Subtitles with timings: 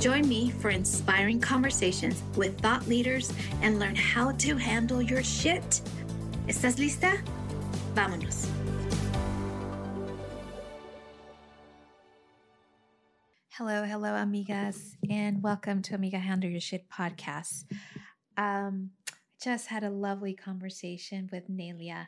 [0.00, 5.82] Join me for inspiring conversations with thought leaders and learn how to handle your shit.
[6.48, 7.22] ¿Estás lista?
[7.92, 8.48] Vámonos.
[13.50, 17.64] Hello, hello, amigas, and welcome to Amiga Handle Your Shit podcast.
[18.38, 18.92] Um,
[19.42, 22.06] just had a lovely conversation with Nelia,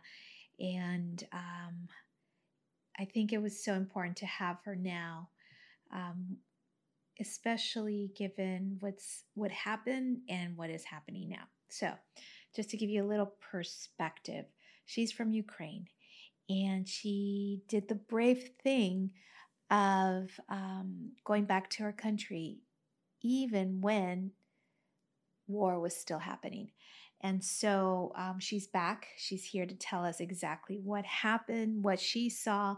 [0.59, 1.89] and um,
[2.99, 5.29] I think it was so important to have her now,
[5.93, 6.39] um,
[7.23, 11.45] especially given what's what happened and what is happening now.
[11.71, 11.93] So,
[12.55, 14.45] just to give you a little perspective,
[14.85, 15.87] she's from Ukraine,
[16.51, 19.13] and she did the brave thing
[19.71, 22.59] of um, going back to her country,
[23.23, 24.33] even when
[25.47, 26.71] war was still happening.
[27.23, 29.09] And so um, she's back.
[29.17, 32.77] She's here to tell us exactly what happened, what she saw.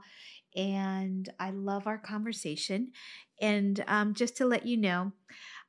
[0.56, 2.92] And I love our conversation.
[3.40, 5.12] And um, just to let you know,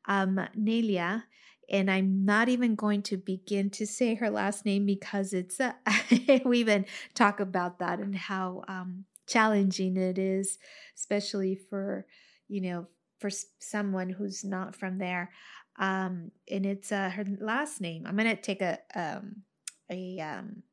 [0.07, 1.23] um, Nelia,
[1.69, 5.73] and I'm not even going to begin to say her last name because it's, uh,
[6.45, 6.85] we even
[7.15, 10.59] talk about that and how um, challenging it is,
[10.95, 12.05] especially for,
[12.47, 12.87] you know,
[13.19, 15.31] for someone who's not from there.
[15.77, 18.05] Um, and it's uh, her last name.
[18.05, 19.43] I'm gonna take a um,
[19.89, 20.63] a um,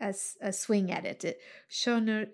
[0.00, 1.38] a, a swing at it.
[1.70, 2.28] Shoner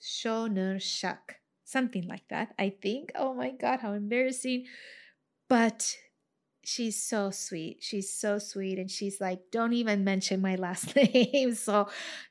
[0.00, 2.54] Shoner Shuk, something like that.
[2.58, 3.12] I think.
[3.14, 4.66] Oh my god, how embarrassing!
[5.48, 5.96] But
[6.64, 7.78] she's so sweet.
[7.80, 8.78] She's so sweet.
[8.78, 11.54] And she's like, don't even mention my last name.
[11.54, 11.88] so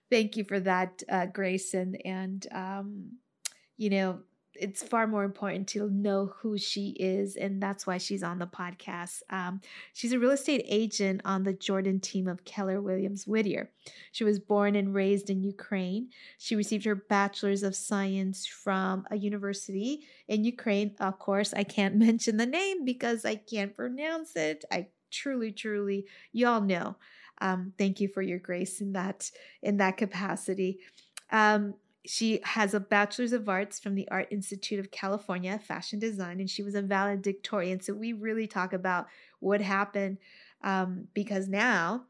[0.09, 1.95] thank you for that, uh, Grayson.
[2.05, 3.17] And, um,
[3.77, 4.19] you know,
[4.55, 8.47] it's far more important to know who she is, and that's why she's on the
[8.47, 9.21] podcast.
[9.29, 9.61] Um,
[9.93, 13.71] she's a real estate agent on the Jordan team of Keller Williams Whittier.
[14.11, 16.09] She was born and raised in Ukraine.
[16.37, 20.95] She received her bachelor's of science from a university in Ukraine.
[20.99, 24.65] Of course, I can't mention the name because I can't pronounce it.
[24.71, 26.97] I truly, truly, y'all know.
[27.39, 29.31] Um, thank you for your grace in that
[29.63, 30.79] in that capacity.
[31.31, 31.75] Um,
[32.05, 36.49] she has a bachelor's of arts from the art institute of california fashion design and
[36.49, 37.79] she was a valedictorian.
[37.79, 39.07] So we really talk about
[39.39, 40.17] what happened
[40.63, 42.05] um, because now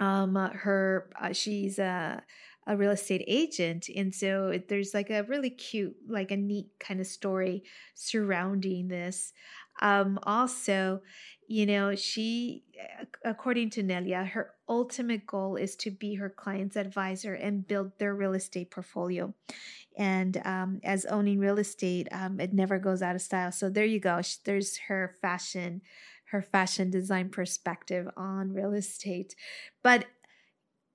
[0.00, 2.22] um, her uh, she's a,
[2.66, 3.88] a real estate agent.
[3.94, 9.32] And so there's like a really cute like a neat kind of story surrounding this.
[9.80, 11.00] Um, also
[11.52, 12.64] you know, she,
[13.26, 18.14] according to Nelia, her ultimate goal is to be her client's advisor and build their
[18.14, 19.34] real estate portfolio.
[19.98, 23.52] And um, as owning real estate, um, it never goes out of style.
[23.52, 24.22] So there you go.
[24.44, 25.82] There's her fashion,
[26.30, 29.36] her fashion design perspective on real estate.
[29.82, 30.06] But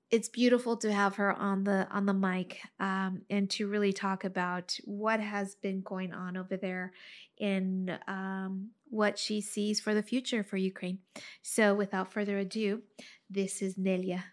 [0.09, 4.23] it's beautiful to have her on the on the mic um, and to really talk
[4.23, 6.93] about what has been going on over there
[7.37, 10.99] in um, what she sees for the future for Ukraine.
[11.41, 12.83] So, without further ado,
[13.29, 14.23] this is Nelia.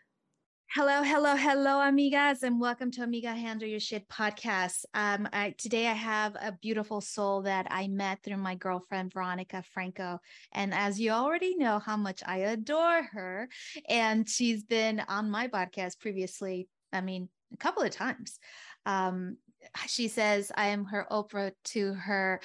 [0.70, 4.85] Hello, hello, hello, amigas, and welcome to Amiga Handle Your Shit podcast.
[4.93, 9.62] Um, I, today I have a beautiful soul that I met through my girlfriend Veronica
[9.73, 10.19] Franco,
[10.52, 13.49] and as you already know, how much I adore her,
[13.88, 16.69] and she's been on my podcast previously.
[16.93, 18.38] I mean, a couple of times.
[18.87, 19.38] Um,
[19.87, 22.40] she says I am her Oprah to her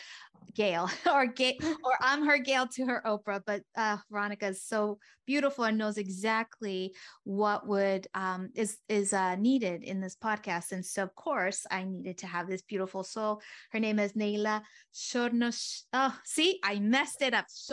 [0.54, 5.00] Gail or Gail or I'm her Gail to her Oprah, but uh, Veronica is so
[5.26, 6.94] beautiful and knows exactly
[7.24, 10.72] what would um, is is uh, needed in this podcast.
[10.72, 13.42] And so, of course, I needed to have this beautiful soul.
[13.72, 14.62] Her name is Neila
[14.94, 15.84] Shornosh.
[15.94, 17.46] Oh, see, I messed it up.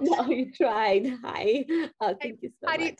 [0.00, 1.18] no, you tried.
[1.22, 1.64] Hi.
[2.00, 2.96] Uh, thank you so much.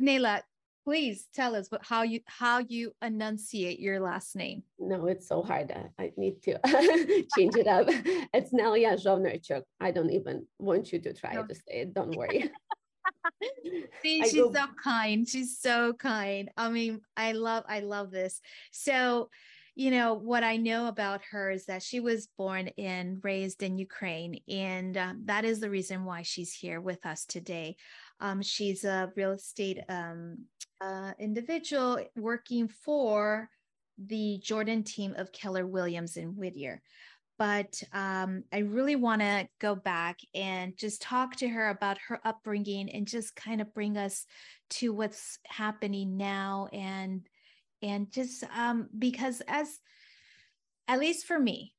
[0.00, 0.40] Neila,
[0.84, 4.62] please tell us what, how you how you enunciate your last name.
[4.78, 5.72] No, it's so hard.
[5.98, 6.58] I need to
[7.36, 7.88] change it up.
[8.32, 9.62] It's Nelia Zhovnerchuk.
[9.80, 11.46] I don't even want you to try no.
[11.46, 11.94] to say it.
[11.94, 12.50] Don't worry.
[14.02, 15.28] See, she's go- so kind.
[15.28, 16.50] She's so kind.
[16.56, 18.40] I mean, I love, I love this.
[18.70, 19.30] So,
[19.74, 23.78] you know, what I know about her is that she was born and raised in
[23.78, 24.40] Ukraine.
[24.48, 27.76] And um, that is the reason why she's here with us today.
[28.20, 30.38] Um, she's a real estate um,
[30.80, 33.48] uh, individual working for
[33.98, 36.82] the Jordan team of Keller Williams and Whittier.
[37.38, 42.20] But um, I really want to go back and just talk to her about her
[42.24, 44.26] upbringing and just kind of bring us
[44.70, 47.26] to what's happening now and
[47.82, 49.78] and just um, because as
[50.86, 51.72] at least for me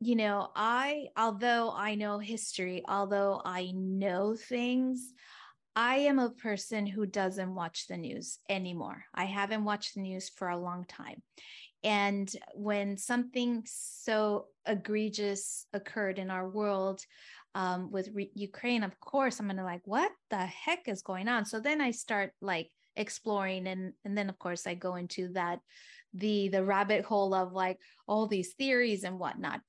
[0.00, 5.14] you know i although i know history although i know things
[5.78, 9.04] I am a person who doesn't watch the news anymore.
[9.14, 11.22] I haven't watched the news for a long time.
[11.84, 17.02] And when something so egregious occurred in our world
[17.54, 21.44] um, with re- Ukraine, of course, I'm gonna like, what the heck is going on?
[21.44, 25.60] So then I start like exploring, and and then of course I go into that
[26.14, 27.78] the the rabbit hole of like
[28.08, 29.60] all these theories and whatnot.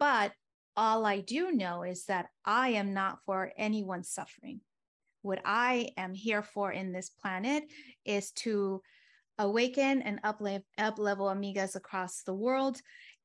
[0.00, 0.32] But
[0.76, 4.60] all I do know is that I am not for anyone's suffering
[5.22, 7.64] what I am here for in this planet
[8.04, 8.82] is to
[9.38, 12.80] awaken and up level amigas across the world.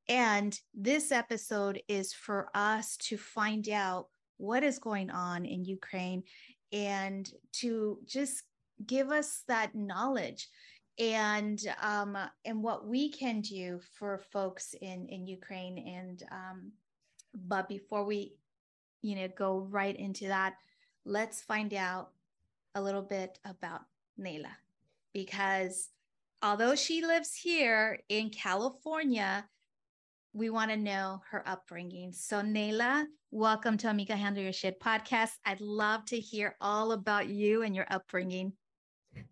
[0.08, 4.08] And this episode is for us to find out
[4.38, 6.24] what is going on in Ukraine
[6.72, 8.44] and to just
[8.86, 10.48] give us that knowledge
[11.00, 15.78] and um, and what we can do for folks in in Ukraine.
[15.78, 16.72] And um,
[17.34, 18.34] but before we,
[19.02, 20.56] you know, go right into that,
[21.08, 22.10] let's find out
[22.76, 23.82] a little bit about
[24.20, 24.52] Neila
[25.14, 25.88] because
[26.44, 29.48] although she lives here in California,
[30.34, 32.12] we want to know her upbringing.
[32.12, 35.32] So, Neila, welcome to Amiga Handle Your Shit podcast.
[35.46, 38.52] I'd love to hear all about you and your upbringing.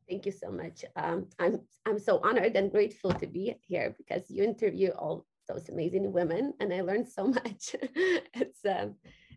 [0.09, 0.85] Thank you so much.
[0.95, 5.67] Um, I'm I'm so honored and grateful to be here because you interview all those
[5.67, 7.75] amazing women, and I learned so much.
[8.33, 8.95] it's um,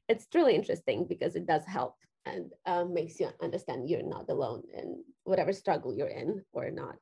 [0.09, 1.97] it's truly interesting because it does help
[2.29, 6.99] and um, makes you understand you're not alone in whatever struggle you're in or not.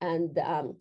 [0.00, 0.78] And um,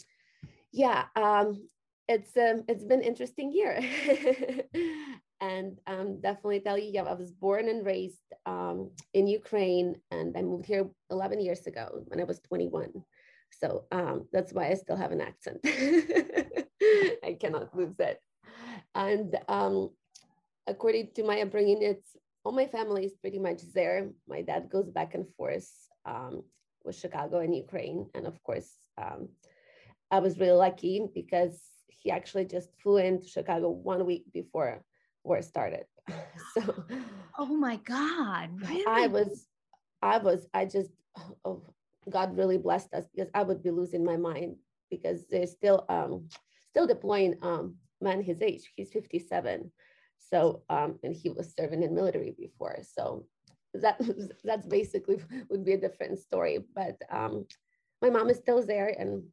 [0.71, 1.68] yeah, um,
[2.07, 3.79] it's um, it's been interesting year,
[5.41, 10.35] and um, definitely tell you, yeah, I was born and raised um, in Ukraine, and
[10.38, 12.91] I moved here 11 years ago when I was 21.
[13.62, 15.59] So um, that's why I still have an accent.
[17.23, 18.19] I cannot lose it.
[18.95, 19.89] And um,
[20.68, 24.09] according to my upbringing, it's all my family is pretty much there.
[24.27, 25.69] My dad goes back and forth
[26.05, 26.43] um,
[26.83, 28.07] with Chicago and Ukraine.
[28.15, 29.29] And of course, um,
[30.09, 34.83] I was really lucky because he actually just flew into Chicago one week before
[35.23, 35.85] war started.
[36.53, 36.83] so,
[37.38, 38.85] oh my God, really?
[38.87, 39.45] I was,
[40.01, 40.89] I was, I just,
[41.45, 41.61] oh,
[42.09, 44.55] God really blessed us because I would be losing my mind
[44.89, 46.27] because they're still, um,
[46.71, 48.71] still deploying um, man his age.
[48.75, 49.71] He's 57
[50.30, 52.80] so, um, and he was serving in military before.
[52.81, 53.25] So
[53.73, 53.99] that
[54.44, 55.18] that's basically
[55.49, 56.59] would be a different story.
[56.75, 57.45] But um,
[58.01, 59.23] my mom is still there, and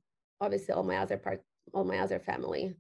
[0.41, 1.43] obviously all my other part,
[1.73, 2.75] all my other family.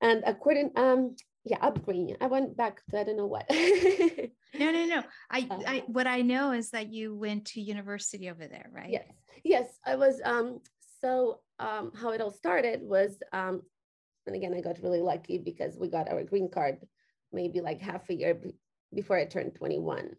[0.00, 2.16] And according, um, yeah, upbringing.
[2.20, 3.46] I went back to I don't know what.
[3.50, 5.02] no, no, no.
[5.30, 8.90] I, uh, I, what I know is that you went to university over there, right?
[8.90, 9.06] Yes,
[9.44, 9.78] yes.
[9.84, 10.20] I was.
[10.24, 10.60] Um,
[11.00, 13.62] so um, how it all started was, um,
[14.26, 16.78] and again, I got really lucky because we got our green card
[17.32, 18.54] maybe like half a year b-
[18.94, 20.16] before I turned 21.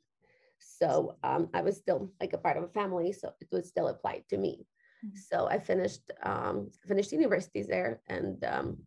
[0.59, 3.87] So um, I was still like a part of a family, so it was still
[3.87, 4.65] applied to me.
[5.05, 5.17] Mm-hmm.
[5.29, 8.77] So I finished um, finished university there, and um,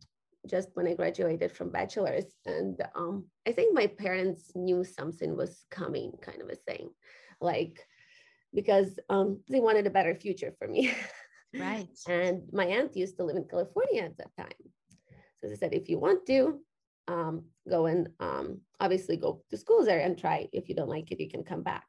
[0.47, 5.65] just when I graduated from bachelor's, and um, I think my parents knew something was
[5.71, 6.89] coming, kind of a thing,
[7.41, 7.79] like
[8.53, 10.91] because um, they wanted a better future for me.
[11.55, 11.87] Right.
[12.07, 14.63] and my aunt used to live in California at that time,
[15.37, 16.59] so they said, if you want to,
[17.07, 20.47] um, go and um, obviously go to schools there and try.
[20.51, 21.85] If you don't like it, you can come back,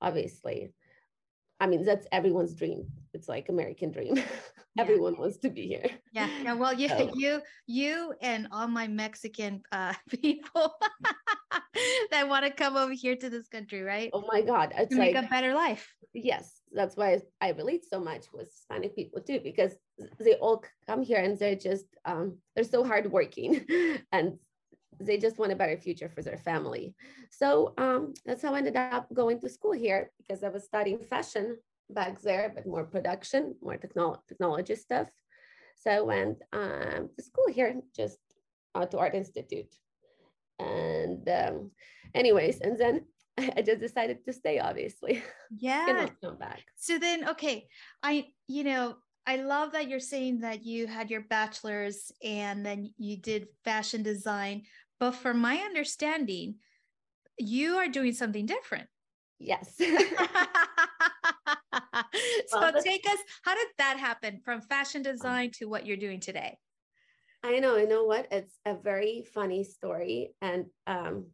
[0.00, 0.72] obviously.
[1.60, 2.86] I mean, that's everyone's dream.
[3.12, 4.16] It's like American dream.
[4.76, 4.82] Yeah.
[4.84, 5.90] Everyone wants to be here.
[6.12, 6.28] Yeah.
[6.42, 6.54] Yeah.
[6.54, 7.10] Well, you, so.
[7.16, 10.72] you, you, and all my Mexican uh, people
[12.12, 14.10] that want to come over here to this country, right?
[14.12, 14.72] Oh my God.
[14.76, 15.92] It's to like, make a better life.
[16.14, 16.60] Yes.
[16.72, 19.74] That's why I relate so much with Hispanic people too, because
[20.20, 23.66] they all come here and they're just, um, they're so hardworking
[24.12, 24.38] and
[25.00, 26.94] they just want a better future for their family.
[27.30, 30.98] So um, that's how I ended up going to school here because I was studying
[30.98, 31.58] fashion
[31.90, 35.08] back there, but more production, more technolo- technology stuff.
[35.76, 38.18] So I went um, to school here, just
[38.74, 39.74] uh, to Art Institute.
[40.58, 41.70] And um,
[42.14, 43.04] anyways, and then
[43.38, 45.22] I just decided to stay, obviously.
[45.60, 46.08] Yeah.
[46.22, 46.62] come back.
[46.76, 47.68] So then, okay,
[48.02, 52.92] I, you know, I love that you're saying that you had your bachelor's and then
[52.98, 54.64] you did fashion design.
[55.00, 56.56] But from my understanding,
[57.38, 58.88] you are doing something different.
[59.38, 59.74] Yes.
[62.48, 66.20] so well, take us, how did that happen from fashion design to what you're doing
[66.20, 66.58] today?
[67.44, 68.26] I know, you know what?
[68.32, 70.34] It's a very funny story.
[70.42, 71.26] And um,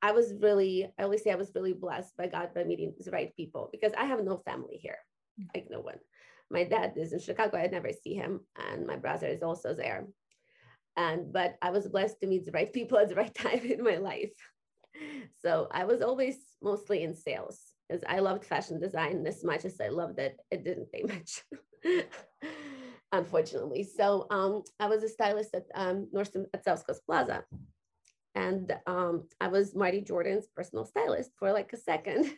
[0.00, 3.10] I was really, I always say I was really blessed by God by meeting the
[3.10, 4.98] right people because I have no family here,
[5.54, 5.98] like no one.
[6.50, 7.56] My dad is in Chicago.
[7.56, 8.40] I never see him.
[8.70, 10.06] And my brother is also there
[10.96, 13.82] and but i was blessed to meet the right people at the right time in
[13.82, 14.32] my life.
[15.40, 17.58] So i was always mostly in sales
[17.88, 20.38] because i loved fashion design as much as i loved it.
[20.50, 21.42] It didn't pay much
[23.12, 23.84] unfortunately.
[23.84, 27.44] So um, i was a stylist at um, nordstrom at south coast plaza.
[28.34, 32.30] And um, i was marty jordan's personal stylist for like a second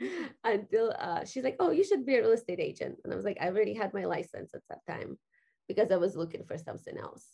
[0.44, 2.96] until uh, she's like oh you should be a real estate agent.
[3.04, 5.18] And i was like i already had my license at that time
[5.68, 7.26] because i was looking for something else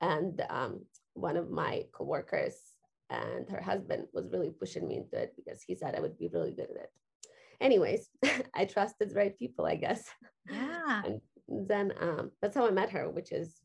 [0.00, 0.84] and um,
[1.14, 2.54] one of my coworkers
[3.10, 6.28] and her husband was really pushing me into it because he said I would be
[6.32, 6.90] really good at it.
[7.60, 8.08] Anyways,
[8.54, 10.04] I trusted the right people, I guess.
[10.50, 11.02] Yeah.
[11.04, 13.60] And then um, that's how I met her, which is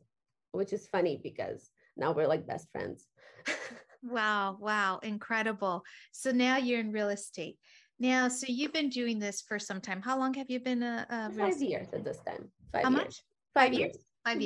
[0.51, 3.07] which is funny because now we're like best friends.
[4.03, 5.83] wow, wow, incredible.
[6.11, 7.57] So now you're in real estate.
[7.99, 10.01] Now, so you've been doing this for some time.
[10.01, 12.49] How long have you been a, a five years at this time?
[12.73, 13.03] Five How years.
[13.03, 13.15] Much?
[13.53, 13.81] Five, five years.
[13.81, 14.01] years.
[14.25, 14.41] 5 mm-hmm.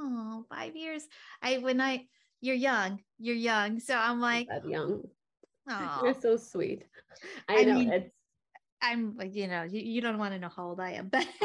[0.00, 1.04] Oh, five years.
[1.42, 2.06] I when I
[2.40, 3.80] you're young, you're young.
[3.80, 5.02] So I'm like that young.
[5.68, 6.84] Oh, you're so sweet.
[7.48, 8.10] I, I know mean, it's
[8.84, 11.26] I'm like, you know, you, you don't want to know how old I am, but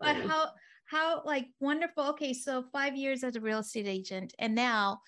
[0.00, 0.48] but how
[0.86, 2.04] how like wonderful.
[2.10, 5.00] Okay, so five years as a real estate agent, and now,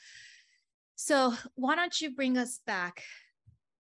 [0.97, 3.03] so why don't you bring us back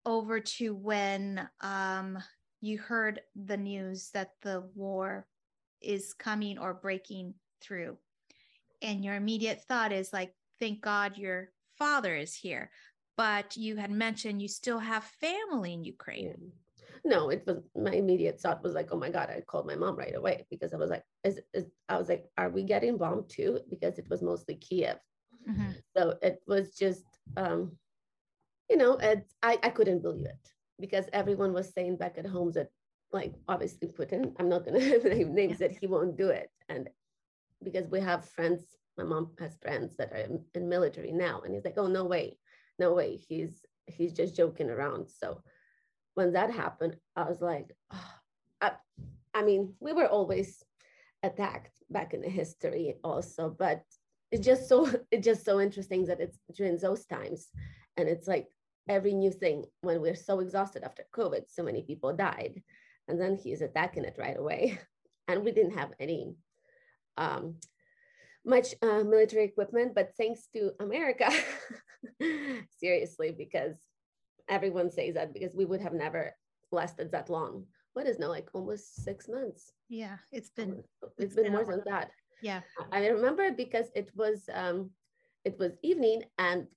[0.05, 2.17] over to when um
[2.59, 5.25] you heard the news that the war
[5.81, 7.97] is coming or breaking through
[8.83, 12.69] and your immediate thought is like, thank God your father is here.
[13.17, 16.51] But you had mentioned you still have family in Ukraine.
[17.05, 19.95] No, it was my immediate thought was like, oh my God, I called my mom
[19.97, 23.29] right away because I was like, is, is I was like, are we getting bombed
[23.29, 23.59] too?
[23.69, 24.97] Because it was mostly Kiev.
[25.49, 25.71] Mm-hmm.
[25.95, 27.03] So it was just,
[27.35, 27.73] um,
[28.69, 30.47] you know, it, I, I couldn't believe it
[30.79, 32.69] because everyone was saying back at home that,
[33.11, 35.67] like, obviously Putin, I'm not going to name names yeah.
[35.67, 36.49] that he won't do it.
[36.69, 36.89] And
[37.63, 38.63] because we have friends,
[38.97, 41.41] my mom has friends that are in, military now.
[41.41, 42.37] And he's like, oh, no way,
[42.79, 43.17] no way.
[43.27, 45.09] He's, he's just joking around.
[45.09, 45.41] So
[46.15, 48.13] when that happened, I was like, oh,
[48.61, 48.71] I,
[49.33, 50.63] I mean, we were always
[51.23, 53.83] attacked back in the history also, but
[54.31, 57.47] it's just so, it's just so interesting that it's during those times.
[57.97, 58.47] And it's like
[58.89, 62.61] every new thing when we're so exhausted after COVID, so many people died.
[63.07, 64.79] And then he's attacking it right away.
[65.29, 66.35] And we didn't have any
[67.17, 67.55] um,
[68.45, 71.29] much uh, military equipment, but thanks to America,
[72.79, 73.75] seriously, because
[74.49, 76.35] everyone says that because we would have never
[76.71, 77.65] lasted that long.
[77.93, 79.71] What is now like almost six months?
[79.89, 82.09] Yeah, it's been it's, it's been, been more than that.
[82.41, 84.89] Yeah, I remember because it was um,
[85.45, 86.67] it was evening and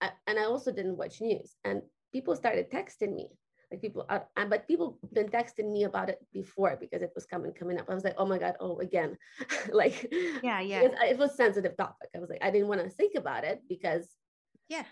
[0.00, 3.28] I, and I also didn't watch news and people started texting me
[3.70, 7.26] like people uh, are, but people been texting me about it before because it was
[7.26, 7.86] coming coming up.
[7.88, 9.16] I was like oh my god oh again.
[9.72, 10.82] Like yeah yeah.
[10.82, 12.08] it was sensitive topic.
[12.14, 14.08] I was like i didn't want to think about it because
[14.68, 14.84] yeah.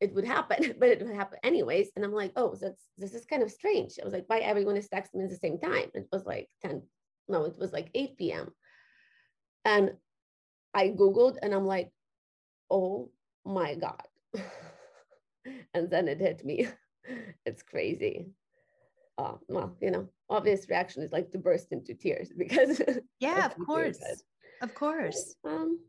[0.00, 1.90] it would happen but it would happen anyways.
[1.94, 3.98] And i'm like oh that's this is kind of strange.
[4.00, 5.90] I was like why everyone is texting me at the same time?
[5.94, 6.82] It was like 10
[7.28, 8.50] no it was like 8 p.m
[9.64, 9.92] and
[10.74, 11.92] i googled and i'm like
[12.72, 13.10] oh
[13.44, 14.02] my god.
[15.74, 16.68] And then it hit me
[17.46, 18.28] it's crazy.
[19.18, 22.80] Uh, well, you know, obvious reaction is like to burst into tears because
[23.20, 24.00] yeah, of course,
[24.60, 25.34] of course.
[25.44, 25.80] Um,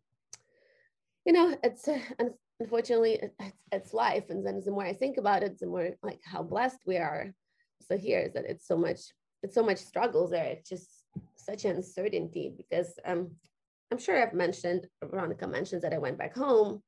[1.26, 2.00] you know, it's uh,
[2.60, 6.20] unfortunately it's, it's life, and then the more I think about it, the more like
[6.26, 7.34] how blessed we are.
[7.88, 9.00] So here is that it's so much
[9.42, 10.46] it's so much struggles there.
[10.46, 11.04] It's just
[11.36, 13.32] such uncertainty because um
[13.92, 16.82] i'm sure i've mentioned veronica mentions that i went back home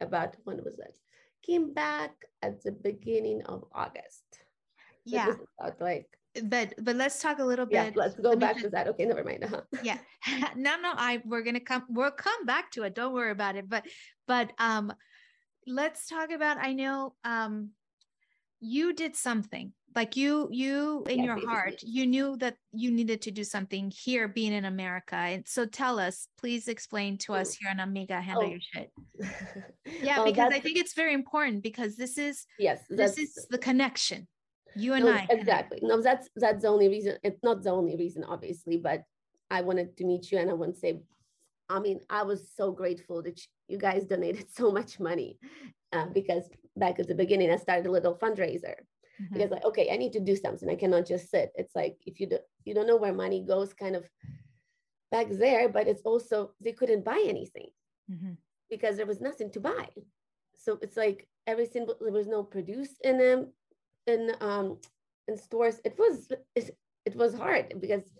[0.00, 0.94] about when was that
[1.42, 4.24] came back at the beginning of august.
[5.06, 5.34] So yeah.
[5.80, 6.06] like
[6.44, 8.88] but but let's talk a little bit yeah let's go let back just- to that.
[8.88, 9.44] Okay never mind.
[9.44, 9.62] Uh-huh.
[9.82, 9.98] yeah.
[10.56, 12.94] No no i we're gonna come we'll come back to it.
[12.94, 13.68] Don't worry about it.
[13.68, 13.86] But
[14.26, 14.92] but um
[15.66, 17.70] let's talk about i know um
[18.58, 23.30] you did something like you you in your heart you knew that you needed to
[23.30, 27.70] do something here being in america and so tell us please explain to us here
[27.70, 28.50] on amiga handle Oh.
[28.50, 28.90] your shit
[30.02, 33.58] yeah Oh, because i think it's very important because this is yes this is the
[33.58, 34.26] connection
[34.76, 35.32] you and no, i connect.
[35.32, 39.02] exactly no that's that's the only reason it's not the only reason obviously but
[39.50, 41.00] i wanted to meet you and i want to say
[41.68, 45.38] i mean i was so grateful that you guys donated so much money
[45.92, 46.44] uh, because
[46.76, 48.74] back at the beginning i started a little fundraiser
[49.22, 49.32] Mhm.
[49.34, 52.20] because like okay i need to do something i cannot just sit it's like if
[52.20, 54.08] you do, you don't know where money goes kind of
[55.10, 57.70] back there but it's also they couldn't buy anything
[58.08, 58.36] Mhm.
[58.70, 59.88] because there was nothing to buy.
[60.54, 63.52] So it's like every single there was no produce in them
[64.06, 64.78] in um
[65.28, 65.80] in stores.
[65.84, 68.12] It was it, it was hard because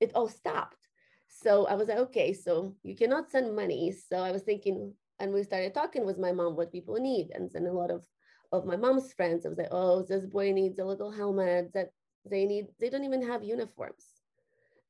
[0.00, 0.88] it all stopped.
[1.28, 3.92] So I was like, okay, so you cannot send money.
[3.92, 7.50] So I was thinking, and we started talking with my mom what people need, and
[7.52, 8.04] then a lot of
[8.52, 9.44] of my mom's friends.
[9.44, 11.72] I was like, oh, this boy needs a little helmet.
[11.74, 11.90] That
[12.28, 12.66] they need.
[12.80, 14.06] They don't even have uniforms,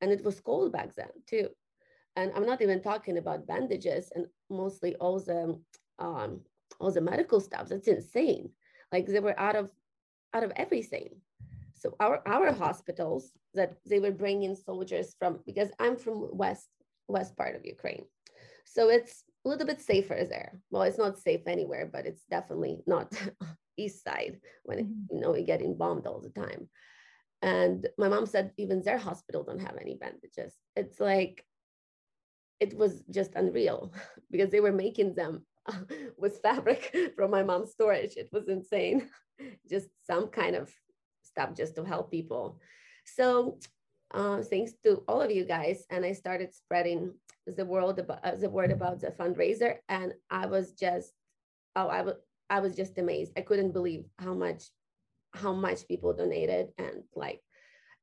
[0.01, 1.49] and it was cold back then too
[2.17, 5.57] and I'm not even talking about bandages and mostly all the
[5.99, 6.41] um,
[6.79, 7.69] all the medical stuff.
[7.69, 8.49] That's insane.
[8.91, 9.69] Like they were out of
[10.33, 11.09] out of everything.
[11.75, 16.69] So our our hospitals that they were bringing soldiers from because I'm from west
[17.07, 18.05] west part of Ukraine,
[18.65, 20.51] so it's a little bit safer there.
[20.69, 23.11] Well, it's not safe anywhere, but it's definitely not
[23.77, 25.07] east side when it, Mhm.
[25.11, 26.69] you know you're getting bombed all the time.
[27.41, 30.53] And my mom said even their hospital don't have any bandages.
[30.75, 31.45] It's like
[32.59, 33.93] it was just unreal
[34.31, 35.45] because they were making them
[36.17, 38.17] with fabric from my mom's storage.
[38.17, 39.09] It was insane.
[39.69, 40.73] just some kind of
[41.21, 42.59] stuff just to help people.
[43.05, 43.59] So
[44.11, 47.13] uh, thanks to all of you guys, and I started spreading
[47.55, 51.11] the world about uh, the word about the fundraiser, and I was just
[51.75, 52.15] oh I was
[52.49, 53.33] I was just amazed.
[53.37, 54.63] I couldn't believe how much
[55.33, 57.41] how much people donated and like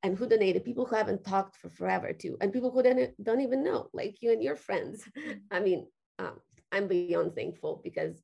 [0.03, 0.65] and who donated.
[0.65, 4.17] People who haven't talked for forever too and people who don't, don't even know like
[4.21, 5.09] you and your friends.
[5.51, 5.87] I mean
[6.19, 6.39] um,
[6.73, 8.23] i'm beyond thankful because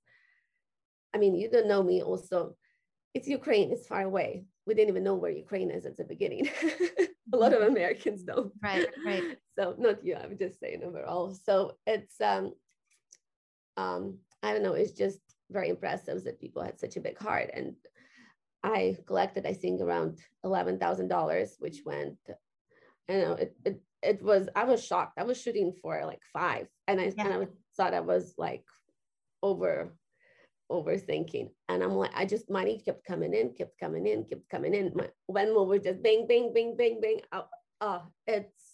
[1.15, 2.57] i mean you don't know me also.
[3.13, 4.45] It's ukraine it's far away.
[4.67, 6.49] We didn't even know where ukraine is at the beginning
[7.35, 9.39] a lot of americans don't Right, right.
[9.59, 12.53] so not you i'm just saying overall so it's um
[13.77, 17.51] um i don't know it's just very impressive that people had such a big heart
[17.55, 17.75] and
[18.63, 22.19] I collected, I think, around eleven thousand dollars, which went,
[23.09, 24.51] you know, it, it it was.
[24.55, 25.19] I was shocked.
[25.19, 27.29] I was shooting for like five, and I Yeah.
[27.29, 28.65] I was, thought I was like
[29.43, 29.97] over
[30.71, 34.75] overthinking, and I'm like, I just money kept coming in, kept coming in, kept coming
[34.75, 34.93] in.
[34.95, 37.21] My Venmo was just bing, bing, bing, bing, bing.
[37.33, 37.47] Oh,
[37.81, 38.65] oh it's.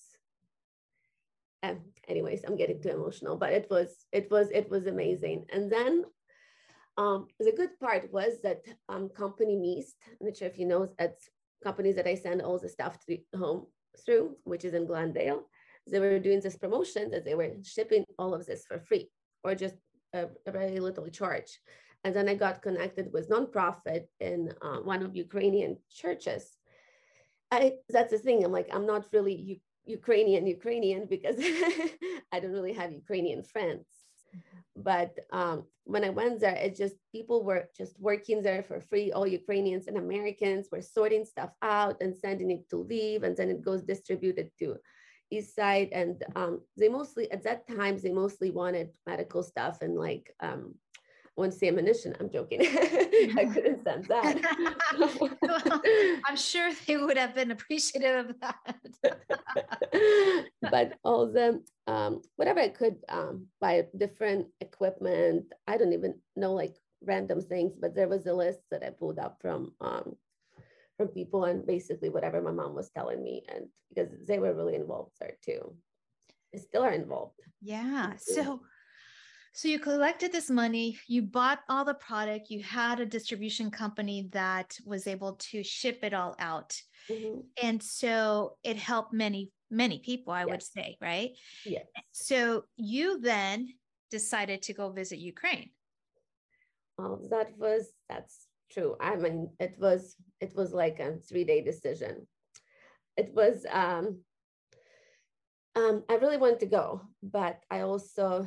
[1.63, 5.47] Um, anyways, I'm getting too emotional, but it was, it was, it was amazing.
[5.53, 6.05] And then
[6.99, 10.89] um, the good part was that um, company Meest, I'm not sure if you know,
[10.99, 11.29] it's
[11.65, 13.67] companies that I send all the stuff to home
[14.05, 15.43] through, which is in Glendale.
[15.91, 19.09] They were doing this promotion that they were shipping all of this for free
[19.45, 19.77] or just
[20.13, 21.61] a, a very little charge.
[22.07, 26.45] And then I got connected with nonprofit in uh, one of Ukrainian churches.
[27.51, 27.61] I
[27.95, 28.45] that's the thing.
[28.45, 29.67] I'm like, I'm not really U-
[29.99, 31.37] Ukrainian Ukrainian because
[32.33, 33.87] I don't really have Ukrainian friends
[34.77, 39.11] but um, when I went there, it just people were just working there for free.
[39.13, 43.49] All Ukrainians and Americans were sorting stuff out and sending it to Lviv, and then
[43.49, 44.77] it goes distributed to
[45.31, 45.89] East Side.
[45.93, 50.75] And um, they mostly at that time they mostly wanted medical stuff and like um,
[51.37, 52.17] To ammunition.
[52.19, 52.61] I'm joking.
[52.63, 54.41] I couldn't send that.
[56.27, 58.81] I'm sure they would have been appreciative of that.
[60.63, 65.53] but all the um, whatever I could um, buy different equipment.
[65.69, 69.19] I don't even know like random things, but there was a list that I pulled
[69.19, 70.17] up from um,
[70.97, 74.75] from people and basically whatever my mom was telling me, and because they were really
[74.75, 75.77] involved there too,
[76.55, 77.41] they still are involved.
[77.61, 78.13] Yeah.
[78.15, 78.21] Mhm.
[78.21, 78.61] So
[79.57, 84.29] so you collected this money, you bought all the product, you had a distribution company
[84.33, 86.79] that was able to ship it all out.
[87.09, 87.43] Mhm.
[87.63, 91.31] And so it helped many many people, I would say, right?
[91.65, 91.87] Yes.
[92.13, 93.73] So you then
[94.11, 95.71] decided to go visit Ukraine.
[96.99, 98.95] Well, that was that's true.
[99.01, 102.29] I mean, it was it was like a three day decision.
[103.17, 104.21] It was um,
[105.75, 108.47] um, I really wanted to go, but I also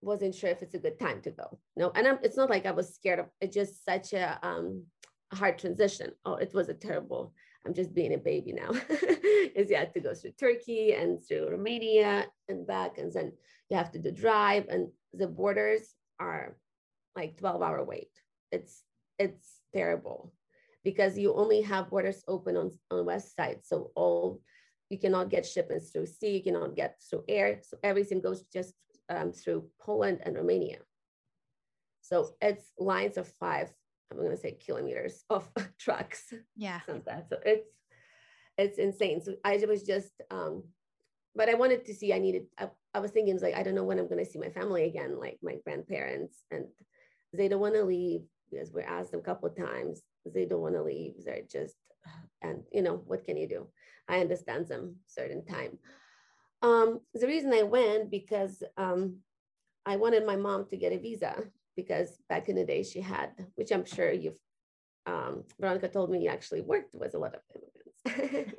[0.00, 1.58] wasn't sure if it's a good time to go.
[1.76, 3.26] No, and I'm, it's not like I was scared of.
[3.40, 4.84] It's just such a um,
[5.32, 6.12] hard transition.
[6.24, 7.32] Oh, it was a terrible.
[7.66, 8.70] I'm just being a baby now.
[9.54, 13.32] Is you had to go through Turkey and through Romania and back, and then
[13.68, 16.56] you have to do drive, and the borders are
[17.16, 18.10] like 12 hour wait.
[18.52, 18.82] It's
[19.18, 20.32] it's terrible
[20.84, 24.40] because you only have borders open on on west side, so all
[24.90, 28.74] you cannot get shipments through sea, you cannot get through air, so everything goes just
[29.08, 30.78] um, through Poland and Romania.
[32.00, 33.70] So it's lines of five,
[34.10, 36.32] I'm going to say kilometers of trucks.
[36.56, 36.80] Yeah.
[37.28, 37.68] So it's,
[38.56, 39.22] it's insane.
[39.22, 40.64] So I was just, um,
[41.34, 43.84] but I wanted to see, I needed, I, I was thinking, like, I don't know
[43.84, 46.64] when I'm going to see my family again, like my grandparents, and
[47.32, 50.02] they don't want to leave because we asked them a couple of times.
[50.24, 51.14] They don't want to leave.
[51.24, 51.76] They're just,
[52.42, 53.66] and you know, what can you do?
[54.08, 55.78] I understand them certain time.
[56.62, 59.18] Um, the reason I went because um,
[59.86, 61.44] I wanted my mom to get a visa
[61.76, 64.38] because back in the day she had, which I'm sure you've,
[65.06, 68.52] um, Veronica told me you actually worked with a lot of immigrants,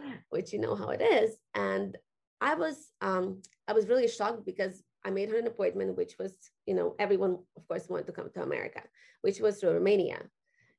[0.30, 1.36] which you know how it is.
[1.54, 1.96] And
[2.40, 6.32] I was, um, I was really shocked because I made her an appointment, which was,
[6.66, 8.82] you know, everyone of course wanted to come to America,
[9.20, 10.22] which was through Romania.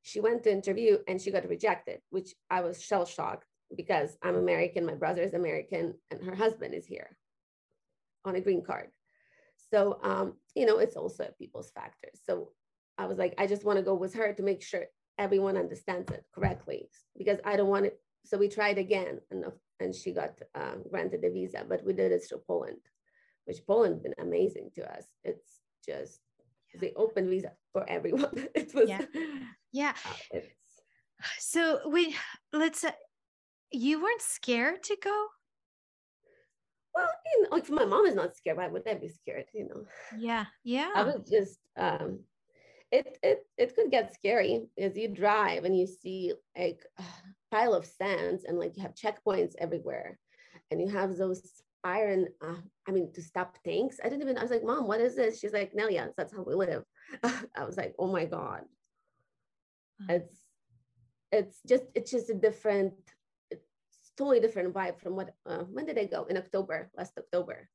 [0.02, 4.36] She went to interview and she got rejected, which I was shell shocked because I'm
[4.36, 7.16] American, my brother is American, and her husband is here
[8.26, 8.90] on a green card.
[9.72, 12.10] So, um, you know, it's also a people's factor.
[12.26, 12.50] So
[12.98, 14.86] I was like, I just want to go with her to make sure
[15.18, 18.00] everyone understands it correctly because I don't want it.
[18.26, 19.46] So we tried again and,
[19.80, 22.80] and she got um, granted the visa, but we did it through Poland,
[23.46, 25.06] which Poland been amazing to us.
[25.24, 26.20] It's just
[26.74, 26.80] yeah.
[26.82, 28.48] the open visa for everyone.
[28.56, 29.06] it was, yeah.
[29.72, 29.94] yeah.
[30.34, 30.40] Uh,
[31.40, 32.16] so we
[32.52, 32.92] let's uh,
[33.72, 35.28] you weren't scared to go?
[36.96, 38.58] Well, you know, like my mom is not scared.
[38.58, 39.46] Why would I be scared?
[39.54, 39.86] You know.
[40.18, 40.92] Yeah, yeah.
[40.96, 42.20] I was just um
[42.92, 47.04] it it it could get scary as you drive and you see like a
[47.52, 50.18] pile of sands and like you have checkpoints everywhere
[50.72, 52.56] and you have those iron uh,
[52.88, 55.40] i mean to stop tanks i didn't even i was like mom what is this
[55.40, 56.84] she's like nelia that's how we live
[57.24, 58.62] i was like oh my god
[60.10, 60.42] it's
[61.32, 62.94] it's just it's just a different
[64.18, 66.26] totally different vibe from what uh, when did I go?
[66.26, 67.70] In October last October.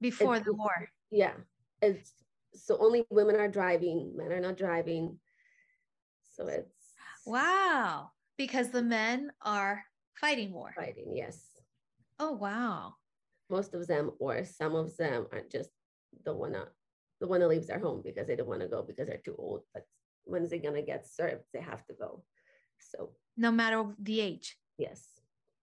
[0.00, 0.88] Before it's, the war.
[1.10, 1.34] Yeah
[1.82, 2.12] it's
[2.54, 5.18] so only women are driving men are not driving.
[6.22, 6.94] So it's
[7.26, 10.72] wow because the men are fighting war.
[10.74, 11.40] Fighting yes.
[12.18, 12.94] Oh wow.
[13.50, 15.70] Most of them or some of them are just
[16.24, 16.68] don't want to
[17.20, 19.36] the one that leaves their home because they don't want to go because they're too
[19.38, 19.62] old.
[19.74, 19.84] But
[20.24, 21.42] when they're gonna get served?
[21.52, 22.22] They have to go.
[22.78, 24.56] So no matter the age.
[24.78, 25.11] Yes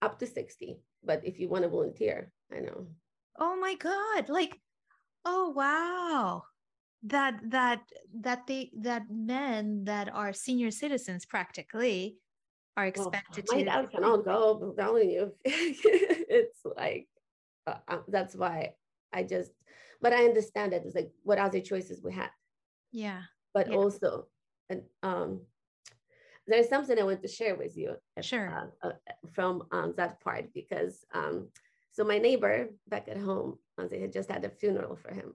[0.01, 2.87] up to 60 but if you want to volunteer i know.
[3.37, 4.59] Oh my god like
[5.25, 6.43] oh wow.
[7.03, 7.81] That that
[8.19, 12.17] that they that men that are senior citizens practically
[12.75, 15.33] are expected well, my to dad cannot go i'm telling you.
[15.45, 17.07] It's like
[17.67, 18.73] uh, uh, that's why
[19.13, 19.51] i just
[20.01, 22.31] but i understand it it's like what other choices we had.
[22.91, 23.21] Yeah.
[23.53, 23.77] But yeah.
[23.77, 24.27] also
[24.69, 25.41] and um
[26.49, 27.95] there's something I want to share with you.
[28.21, 28.71] Sure.
[28.83, 28.91] Uh, uh,
[29.33, 31.49] from um, that part, because um,
[31.91, 35.33] so my neighbor back at home, uh, they had just had a funeral for him.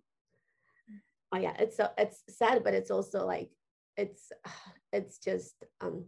[1.33, 3.51] Oh yeah, it's so it's sad, but it's also like
[3.97, 4.31] it's
[4.93, 6.05] it's just um,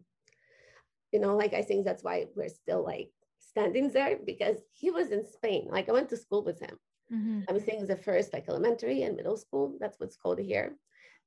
[1.13, 5.11] you know, like I think that's why we're still like standing there because he was
[5.11, 5.69] in Spain.
[5.71, 6.77] Like I went to school with him.
[7.13, 7.41] Mm-hmm.
[7.49, 9.77] I was saying the first like elementary and middle school.
[9.81, 10.77] That's what's called here.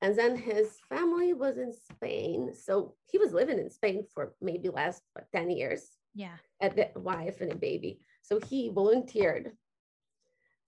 [0.01, 2.53] And then his family was in Spain.
[2.53, 5.89] So he was living in Spain for maybe last what, 10 years.
[6.15, 6.37] Yeah.
[6.61, 7.99] At the wife and a baby.
[8.21, 9.51] So he volunteered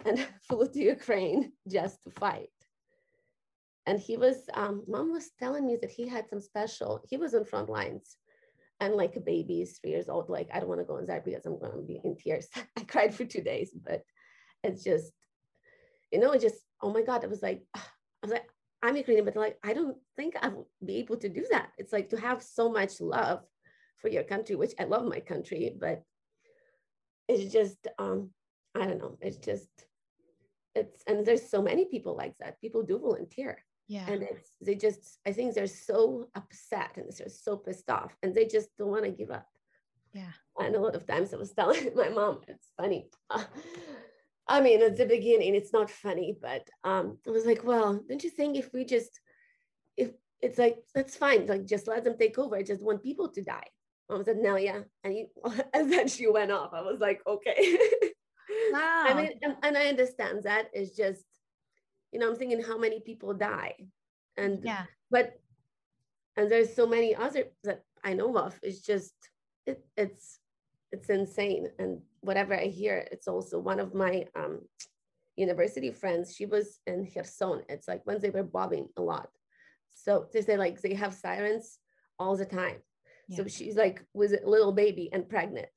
[0.05, 2.49] and flew to Ukraine just to fight.
[3.87, 7.33] And he was, um, mom was telling me that he had some special, he was
[7.33, 8.17] on front lines
[8.79, 10.29] and like a baby is three years old.
[10.29, 12.47] Like, I don't want to go inside because I'm going to be in tears.
[12.77, 14.01] I cried for two days, but
[14.63, 15.11] it's just,
[16.11, 17.79] you know, it just, oh my God, it was like, I
[18.23, 18.47] was like,
[18.83, 21.69] I'm Ukrainian, but like I don't think I will be able to do that.
[21.77, 23.41] It's like to have so much love
[23.97, 26.03] for your country, which I love my country, but
[27.27, 28.31] it's just um,
[28.75, 29.17] I don't know.
[29.21, 29.69] It's just
[30.73, 32.59] it's and there's so many people like that.
[32.61, 33.63] People do volunteer.
[33.87, 34.05] Yeah.
[34.07, 38.33] And it's they just I think they're so upset and they're so pissed off and
[38.33, 39.47] they just don't want to give up.
[40.13, 40.33] Yeah.
[40.59, 43.09] And a lot of times I was telling my mom, it's funny.
[44.51, 48.23] I mean, at the beginning, it's not funny, but um, I was like, well, don't
[48.23, 49.19] you think if we just,
[49.95, 50.11] if
[50.41, 52.55] it's like that's fine like just let them take over.
[52.55, 53.67] I just want people to die.
[54.09, 54.79] Mom said no yeah.
[55.03, 55.27] And,
[55.73, 56.73] and then she went off.
[56.73, 57.77] I was like okay.
[58.73, 59.05] Wow.
[59.07, 60.69] i mean and, and i understand that.
[60.73, 61.25] It's just
[62.11, 63.75] you know i'm thinking how many people die.
[64.37, 64.85] And yeah.
[65.09, 65.33] but
[66.37, 68.59] and there's so many other that i know of.
[68.63, 69.13] It's just
[69.65, 70.39] it, it's
[70.91, 71.69] it's insane.
[71.79, 74.62] And whatever i hear it's also one of my um
[75.36, 76.36] university friends.
[76.36, 77.63] She was in Kherson.
[77.69, 79.29] It's like when they were bombing a lot.
[79.93, 81.79] So they say like they have sirens
[82.17, 82.77] all the time.
[83.27, 83.38] Yeah.
[83.38, 85.67] so she's like was a little baby and pregnant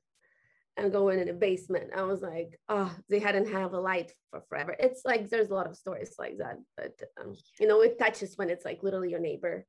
[0.76, 1.90] and going in a basement.
[1.96, 4.74] I was like oh they hadn't have a light for forever.
[4.78, 8.36] It's like there's a lot of stories like that but um, you know it touches
[8.36, 9.66] when it's like literally your neighbor.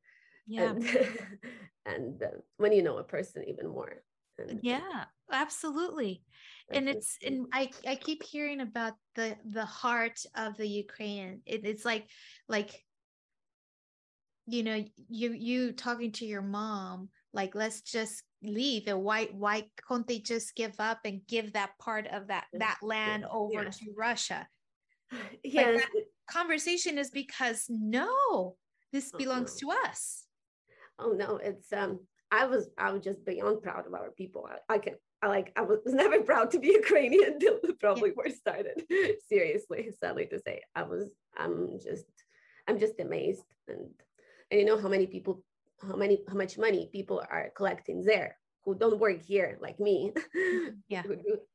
[0.48, 0.70] Yeah.
[0.70, 0.84] And,
[1.86, 3.94] and uh, when you know a person even more.
[4.38, 6.24] And, yeah absolutely.
[6.72, 11.42] And it's and i i keep hearing about the the heart of the ukrainian.
[11.46, 12.10] It, it's like
[12.50, 12.72] like
[14.48, 19.66] you know you you talking to your mom like let's just leave and why why
[19.88, 23.70] can't they just give up and give that part of that that land over yeah.
[23.70, 24.48] to russia?
[25.44, 25.78] Yeah
[26.30, 28.56] conversation is because no
[28.92, 30.26] this belongs to us.
[31.00, 32.00] Oh no it's um
[32.32, 34.48] i was i was just beyond proud of our people.
[34.50, 38.10] I, I can I like I was never proud to be Ukrainian until the probably
[38.10, 38.16] yeah.
[38.18, 38.84] war started.
[39.30, 42.06] Seriously, sadly to say, I was I'm just
[42.68, 43.44] I'm just amazed.
[43.68, 43.90] And
[44.52, 45.44] and you know how many people
[45.82, 50.12] how many how much money people are collecting there who don't work here like me.
[50.88, 51.04] Yeah.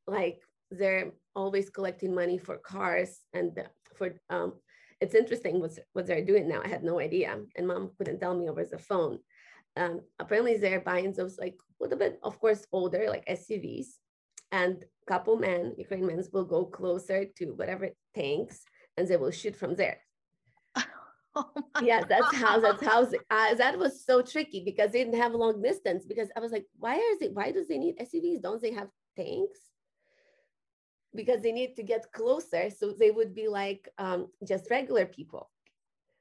[0.06, 3.50] Like they're always collecting money for cars and
[3.96, 4.54] for um
[5.00, 6.60] it's interesting what, what they're doing now.
[6.62, 7.38] I had no idea.
[7.56, 9.18] And mom couldn't tell me over the phone
[9.80, 13.88] um apparently they're buying those like a little bit of course older like suvs
[14.52, 18.62] and couple men ukrainian men will go closer to whatever tanks
[18.96, 19.98] and they will shoot from there
[21.36, 21.48] Oh
[21.82, 25.62] yeah, that's how that's how uh, that was so tricky because they didn't have long
[25.62, 26.04] distance.
[26.04, 27.32] Because I was like, why is it?
[27.32, 28.42] Why does they need SUVs?
[28.42, 29.60] Don't they have tanks?
[31.14, 35.48] Because they need to get closer, so they would be like um, just regular people.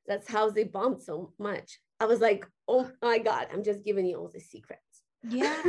[0.05, 1.79] That's how they bombed so much.
[1.99, 4.83] I was like, oh my god, I'm just giving you all the secrets.
[5.23, 5.61] Yeah.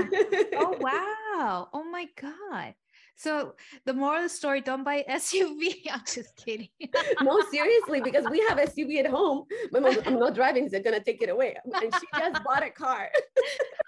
[0.54, 1.68] oh wow.
[1.72, 2.74] Oh my god.
[3.16, 5.74] So the moral of the story, don't buy SUV.
[5.92, 6.68] I'm just kidding.
[7.20, 9.44] no, seriously, because we have SUV at home.
[9.72, 11.56] My mom, I'm not driving, so they're gonna take it away.
[11.64, 13.10] And she just bought a car.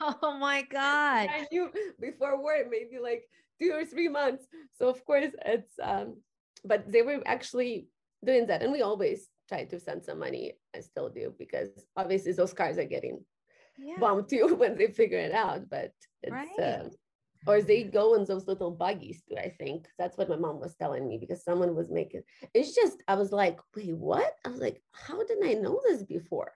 [0.00, 1.28] oh my God.
[1.30, 3.24] I knew before work, maybe like
[3.60, 4.44] two or three months.
[4.74, 6.16] So of course it's um,
[6.64, 7.88] but they were actually
[8.24, 8.62] doing that.
[8.62, 10.54] And we always try to send some money.
[10.74, 13.24] I still do because obviously those cars are getting
[13.78, 13.98] yeah.
[13.98, 15.68] bombed too when they figure it out.
[15.70, 16.58] But it's right.
[16.58, 16.88] uh,
[17.46, 20.74] or they go in those little buggies too i think that's what my mom was
[20.76, 22.22] telling me because someone was making
[22.54, 26.02] it's just i was like wait what i was like how didn't i know this
[26.04, 26.52] before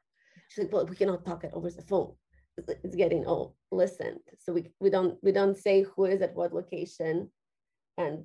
[0.48, 2.12] she's like well we cannot talk it over the phone
[2.56, 6.54] it's getting all listened so we, we don't we don't say who is at what
[6.54, 7.28] location
[7.98, 8.24] and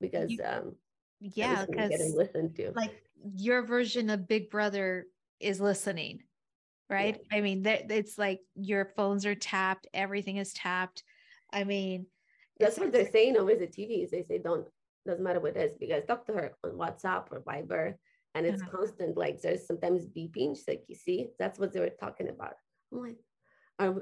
[0.00, 0.74] because you, um
[1.18, 3.02] yeah because listened to like
[3.36, 5.06] your version of big brother
[5.40, 6.20] is listening
[6.88, 7.38] right yeah.
[7.38, 11.02] i mean it's like your phones are tapped everything is tapped
[11.52, 12.06] I mean,
[12.58, 14.10] that's what they're saying over the TVs.
[14.10, 14.66] They say don't
[15.06, 17.94] doesn't matter what it is because talk to her on WhatsApp or Viber,
[18.34, 18.78] and it's uh-huh.
[18.78, 19.16] constant.
[19.16, 20.56] Like there's sometimes beeping.
[20.56, 22.54] She's like, you see, that's what they were talking about.
[22.92, 23.16] I'm like,
[23.78, 23.92] I,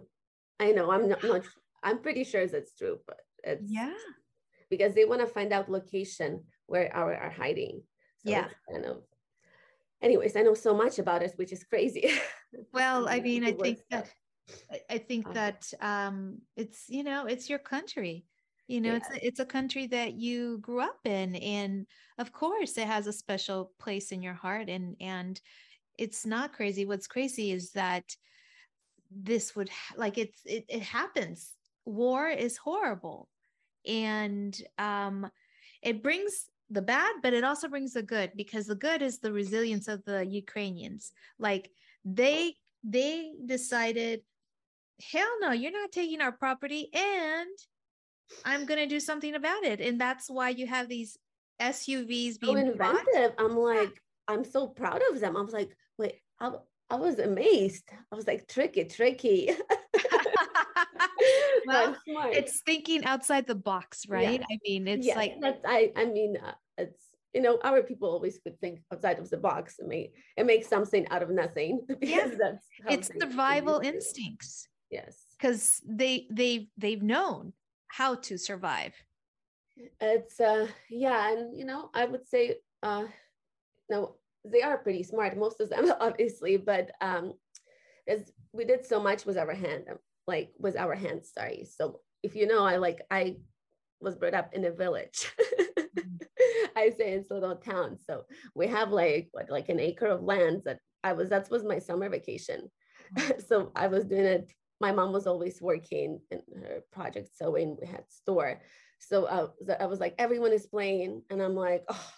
[0.60, 1.42] I know I'm not, not
[1.82, 3.94] I'm pretty sure that's true, but it's yeah
[4.70, 7.82] because they want to find out location where our are hiding.
[8.24, 9.02] So yeah, kind of.
[10.00, 12.10] Anyways, I know so much about it, which is crazy.
[12.72, 14.08] Well, I mean, I think that
[14.90, 15.34] I think uh-huh.
[15.34, 18.24] that um, it's you know it's your country.
[18.66, 18.96] You know, yeah.
[18.96, 21.86] it's a, it's a country that you grew up in, and
[22.18, 24.68] of course, it has a special place in your heart.
[24.68, 25.40] And and
[25.96, 26.84] it's not crazy.
[26.86, 28.04] What's crazy is that
[29.10, 31.54] this would like it's it, it happens.
[31.84, 33.28] War is horrible,
[33.86, 35.30] and um,
[35.82, 39.32] it brings the bad, but it also brings the good because the good is the
[39.32, 41.12] resilience of the Ukrainians.
[41.38, 41.70] Like
[42.04, 42.54] they
[42.84, 44.20] they decided
[45.12, 47.48] hell no, you're not taking our property and
[48.44, 49.80] I'm going to do something about it.
[49.80, 51.16] And that's why you have these
[51.60, 53.32] SUVs being so inventive.
[53.38, 55.36] I'm like, I'm so proud of them.
[55.36, 56.52] I was like, wait, I,
[56.90, 57.84] I was amazed.
[58.12, 59.50] I was like, tricky, tricky.
[61.68, 61.96] well,
[62.32, 64.40] it's thinking outside the box, right?
[64.40, 64.46] Yeah.
[64.50, 65.92] I mean, it's yeah, like that's I.
[65.96, 67.02] I mean, uh, it's
[67.34, 70.64] you know, our people always could think outside of the box and make and make
[70.64, 71.80] something out of nothing.
[72.00, 72.36] Because yeah.
[72.38, 77.52] that's it's survival instincts yes because they they they've known
[77.88, 78.94] how to survive
[80.00, 83.04] it's uh yeah and you know i would say uh
[83.90, 87.34] no they are pretty smart most of them obviously but um
[88.08, 89.84] because we did so much with our hand,
[90.28, 91.32] like with our hands.
[91.34, 91.64] Sorry.
[91.64, 93.36] So if you know, I like I
[94.00, 95.32] was brought up in a village.
[96.76, 97.98] I say in little town.
[98.06, 101.64] So we have like what, like an acre of land that I was that was
[101.64, 102.70] my summer vacation.
[103.48, 104.52] so I was doing it.
[104.80, 107.76] My mom was always working in her project sewing.
[107.80, 108.60] We had store.
[109.00, 109.48] So uh,
[109.80, 112.10] I was like, everyone is playing, and I'm like, oh,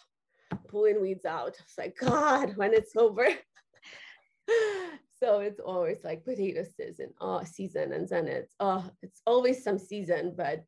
[0.68, 1.57] pulling weeds out.
[1.61, 3.27] It's like, God, when it's over.
[5.22, 9.78] so it's always like potato season, oh, season, and then it's oh, it's always some
[9.78, 10.64] season, but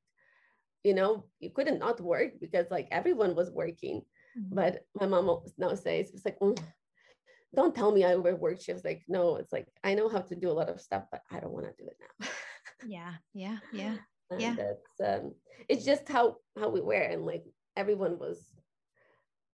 [0.85, 4.03] you know, you couldn't not work because like everyone was working.
[4.39, 4.55] Mm-hmm.
[4.55, 6.59] But my mom now says it's like, mm,
[7.55, 8.61] don't tell me I overwork.
[8.61, 11.05] She was like, no, it's like I know how to do a lot of stuff,
[11.11, 12.27] but I don't want to do it now.
[12.87, 13.97] yeah, yeah, yeah,
[14.31, 14.55] and yeah.
[14.57, 15.33] That's um,
[15.69, 17.45] it's just how how we were, and like
[17.77, 18.39] everyone was,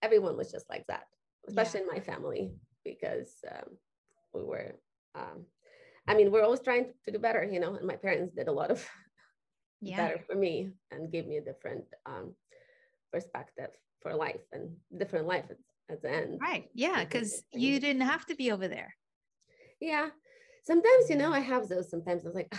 [0.03, 1.05] everyone was just like that,
[1.49, 1.87] especially yeah.
[1.87, 2.53] in my family
[2.85, 3.77] because um,
[4.35, 4.73] we were.
[5.15, 5.47] Um,
[6.09, 7.75] I mean, we're always trying to do better, you know.
[7.75, 8.87] And my parents did a lot of
[9.81, 9.97] yeah.
[9.97, 12.35] better for me and gave me a different um,
[13.13, 15.59] perspective for life and different life at,
[15.91, 16.41] at the end.
[16.41, 16.69] Right.
[16.75, 17.05] Yeah.
[17.05, 18.95] Because you didn't have to be over there.
[19.81, 20.09] Yeah.
[20.65, 21.91] Sometimes, you know, I have those.
[21.91, 22.55] Sometimes I was like,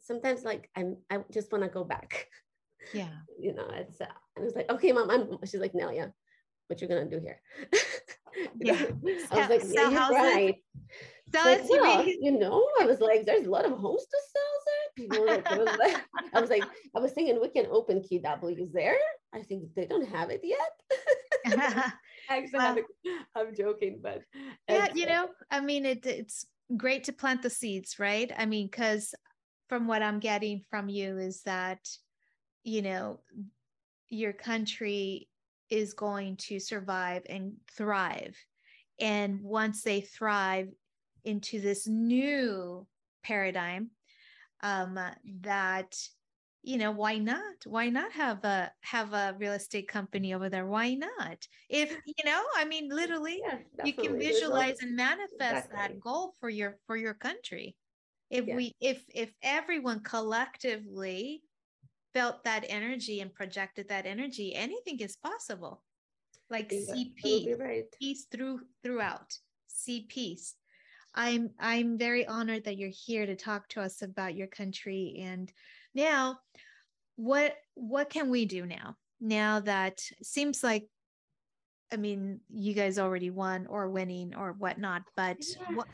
[0.00, 2.28] sometimes like I'm, I just want to go back.
[2.92, 3.08] Yeah.
[3.40, 4.04] you know, it's, uh,
[4.36, 6.12] and it's like, okay, mom, I'm, she's like, Nelia,
[6.66, 7.40] what you're going to do here?
[8.60, 8.74] yeah.
[9.30, 10.56] I was like, yeah, you're right.
[11.32, 14.52] Sell like, well, you know, I was like, there's a lot of homes to sell
[14.66, 15.08] there.
[15.08, 18.72] People like, I was like, I was like, I was thinking we can open KWs
[18.72, 18.96] there.
[19.34, 20.70] I think they don't have it yet.
[22.30, 22.84] Actually,
[23.34, 24.22] I'm joking, but
[24.68, 28.30] yeah, you know, I mean, it, it's great to plant the seeds, right?
[28.36, 29.14] I mean, because
[29.68, 31.80] from what I'm getting from you is that,
[32.62, 33.20] you know,
[34.08, 35.28] your country
[35.70, 38.36] is going to survive and thrive.
[39.00, 40.68] And once they thrive,
[41.24, 42.86] into this new
[43.22, 43.90] paradigm
[44.62, 44.98] um,
[45.40, 45.96] that
[46.62, 50.66] you know why not why not have a have a real estate company over there
[50.66, 55.76] why not if you know i mean literally yeah, you can visualize and manifest exactly.
[55.76, 57.76] that goal for your for your country
[58.30, 58.56] if yeah.
[58.56, 61.42] we if if everyone collectively
[62.14, 65.82] felt that energy and projected that energy anything is possible
[66.50, 67.84] like yeah, cp right.
[67.98, 70.54] peace through throughout see peace
[71.14, 75.20] I'm I'm very honored that you're here to talk to us about your country.
[75.22, 75.52] And
[75.94, 76.40] now,
[77.16, 78.96] what what can we do now?
[79.20, 80.88] Now that seems like,
[81.92, 85.76] I mean, you guys already won or winning or whatnot, but yeah.
[85.76, 85.88] what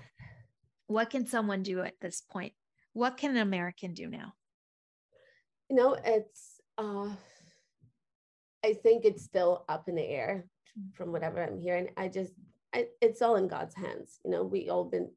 [0.87, 2.55] what can someone do at this point?
[2.95, 4.33] What can an American do now?
[5.71, 7.09] You know, it's uh
[8.65, 10.45] I think it's still up in the air
[10.79, 10.95] mm.
[10.95, 11.89] from whatever I'm hearing.
[11.97, 12.33] I just
[12.75, 14.19] I, it's all in God's hands.
[14.25, 15.11] You know, we all been,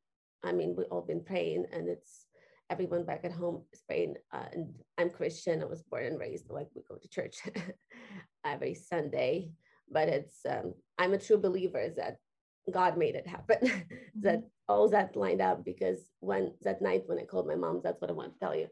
[0.43, 2.25] I mean, we all been praying, and it's
[2.69, 4.15] everyone back at home is praying.
[4.31, 5.61] Uh, and I'm Christian.
[5.61, 7.41] I was born and raised like we go to church
[8.45, 9.51] every Sunday.
[9.91, 12.17] But it's um, I'm a true believer that
[12.71, 13.57] God made it happen.
[13.63, 14.21] mm-hmm.
[14.21, 18.01] that all that lined up because when that night when I called my mom, that's
[18.01, 18.67] what I want to tell you.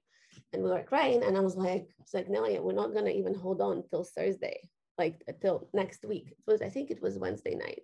[0.53, 3.33] And we were crying, and I was like, "It's like Nelia, we're not gonna even
[3.33, 7.55] hold on till Thursday, like till next week." It was, I think, it was Wednesday
[7.55, 7.83] night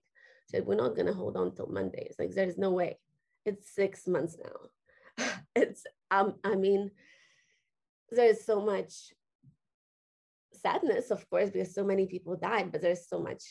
[0.49, 2.07] said, we're not to hold on till Monday.
[2.09, 2.97] It's like, there's no way.
[3.45, 5.27] It's six months now.
[5.55, 6.91] it's, um, I mean,
[8.09, 9.13] there's so much
[10.53, 13.43] sadness, of course, because so many people died, but there's so much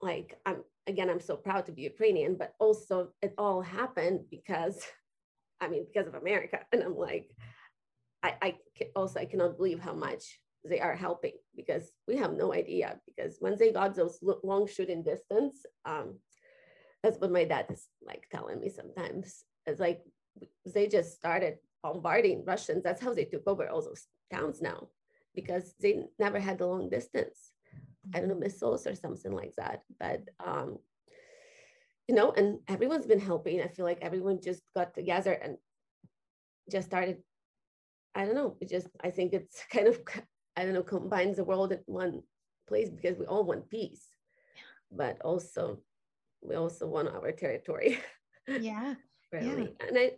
[0.00, 4.80] like, I'm, again, I'm so proud to be Ukrainian, but also it all happened because,
[5.60, 6.60] I mean, because of America.
[6.72, 7.30] And I'm like,
[8.24, 8.54] I, I
[8.96, 13.36] also, I cannot believe how much they are helping because we have no idea because
[13.38, 16.14] when they got those long shooting distance um,
[17.02, 19.44] that's what my dad is like telling me sometimes.
[19.66, 20.00] It's like
[20.74, 22.82] they just started bombarding russians.
[22.82, 24.88] That's how they took over all those towns now
[25.34, 27.52] because they never had the long distance.
[28.14, 29.82] I don't know missiles or something like that.
[30.00, 30.78] But um,
[32.08, 33.60] you know and everyone's been helping.
[33.60, 35.58] I feel like everyone just got together and
[36.72, 37.18] just started
[38.14, 38.56] I don't know.
[38.60, 40.00] It just I think it's kind of
[40.56, 42.22] I don't know, combines the world in one
[42.68, 44.06] place because we all want peace,
[44.90, 45.80] but also
[46.42, 47.98] we also want our territory.
[48.46, 48.96] Yeah.
[49.32, 49.74] really.
[49.80, 49.86] Yeah.
[49.88, 50.12] And I,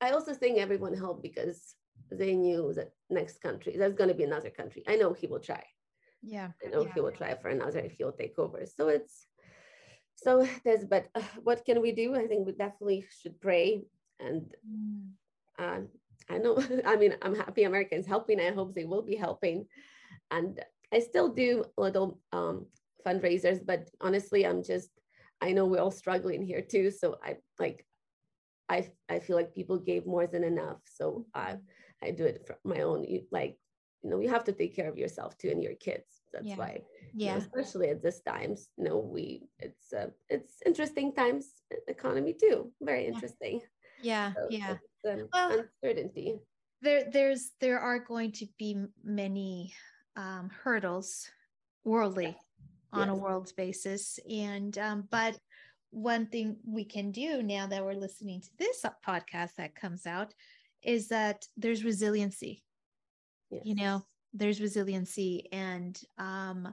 [0.00, 1.76] I also think everyone helped because
[2.10, 4.82] they knew that next country, there's going to be another country.
[4.88, 5.62] I know he will try.
[6.20, 6.48] Yeah.
[6.66, 6.92] I know yeah.
[6.92, 8.66] he will try for another if he'll take over.
[8.66, 9.28] So it's,
[10.16, 12.16] so there's, but uh, what can we do?
[12.16, 13.84] I think we definitely should pray
[14.18, 15.10] and mm.
[15.56, 15.82] uh,
[16.28, 18.40] I know, I mean, I'm happy Americans helping.
[18.40, 19.66] I hope they will be helping.
[20.30, 20.60] And
[20.92, 22.66] I still do little um,
[23.06, 24.90] fundraisers, but honestly, I'm just,
[25.40, 26.90] I know we're all struggling here too.
[26.90, 27.84] So I like,
[28.68, 30.80] I I feel like people gave more than enough.
[30.84, 31.56] So I
[32.02, 33.56] I do it for my own like
[34.02, 36.22] you know you have to take care of yourself too and your kids.
[36.32, 36.56] That's Yeah.
[36.56, 36.82] why
[37.14, 37.26] Yeah.
[37.26, 42.34] you know, especially at this times you know we it's uh, it's interesting times economy
[42.34, 43.66] too very interesting Yeah.
[44.02, 44.78] So Yeah.
[45.04, 46.38] it's, um, Well- uncertainty
[46.80, 49.74] there there's there are going to be many
[50.16, 51.28] um, hurdles
[51.84, 52.36] worldly
[52.92, 53.22] on a Yes.
[53.22, 55.38] world basis and um, but
[55.90, 60.34] one thing we can do now that we're listening to this podcast that comes out
[60.82, 62.62] is that there's resiliency
[63.50, 63.62] yes.
[63.64, 64.02] you know
[64.34, 66.72] there's resiliency and um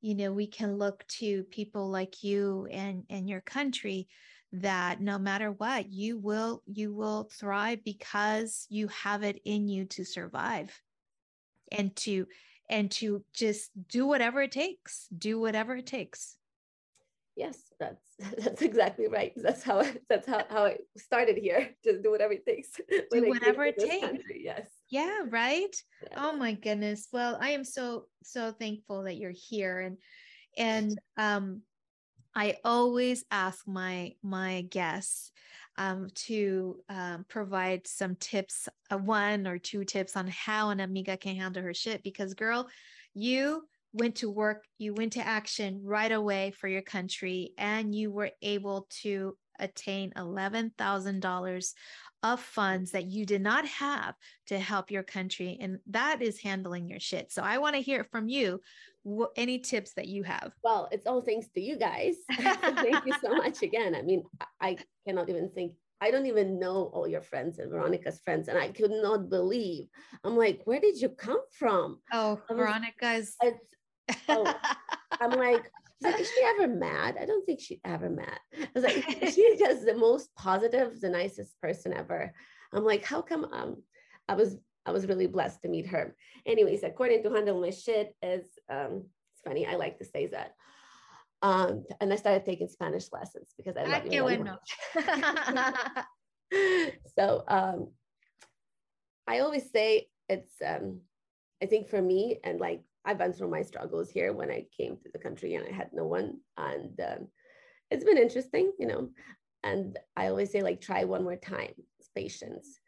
[0.00, 4.08] you know we can look to people like you and and your country
[4.52, 9.84] that no matter what you will you will thrive because you have it in you
[9.86, 10.78] to survive
[11.70, 12.26] and to
[12.68, 16.36] and to just do whatever it takes do whatever it takes
[17.34, 18.04] yes that's
[18.38, 22.44] that's exactly right that's how that's how, how i started here just do whatever it
[22.44, 22.68] takes
[23.12, 24.06] came whatever it takes.
[24.06, 24.42] country.
[24.44, 26.12] yes yeah right yes.
[26.16, 27.08] Oh my goodness.
[27.12, 29.96] Well, I am so so thankful that you're here and
[30.58, 31.62] and um
[32.34, 35.32] I always ask my my guests
[35.78, 41.16] um to um, provide some tips, uh, one or two tips on how an amiga
[41.16, 42.68] can handle her shit because girl,
[43.14, 43.62] you
[43.92, 48.30] went to work, you went to action right away for your country and you were
[48.40, 51.72] able to attain $11,000
[52.22, 54.14] of funds that you did not have
[54.46, 57.32] to help your country and that is handling your shit.
[57.32, 58.60] So i want to hear from you.
[59.04, 60.52] Wh- any tips that you have?
[60.62, 62.14] Well it's all thanks to you guys.
[62.32, 63.94] Thank you so much again.
[63.94, 64.22] I mean
[64.60, 68.56] I, cannot even think i don't even know all your friends and veronica's friends and
[68.58, 69.86] i could not believe.
[70.24, 71.98] I'm like where did you come from?
[72.12, 73.66] Oh I was- veronica's it's
[74.28, 74.54] oh,
[75.20, 75.70] I'm like,
[76.02, 77.16] she's like, is she ever mad?
[77.20, 78.38] I don't think she ever mad.
[78.58, 82.32] I was like, she's just the most positive, the nicest person ever.
[82.72, 83.46] I'm like, how come?
[83.52, 83.82] Um,
[84.28, 86.16] I was I was really blessed to meet her.
[86.46, 89.66] Anyways, according to handle my shit is um, it's funny.
[89.66, 90.54] I like to say that.
[91.42, 94.58] Um, and I started taking Spanish lessons because I Ah, love your bueno.
[97.18, 97.88] so um,
[99.26, 101.00] I always say it's um,
[101.62, 104.96] I think for me and like I've been through my struggles here when I came
[104.96, 107.28] to the country and I had no one and um,
[107.90, 109.08] it's been interesting, you know.
[109.62, 111.72] And I always say like try one more time.
[111.98, 112.80] It's patience.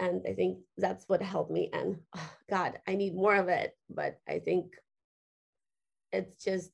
[0.00, 1.70] And I think that's what helped me.
[1.72, 3.76] And oh, God, I need more of it.
[3.90, 4.74] But I think
[6.12, 6.72] it's just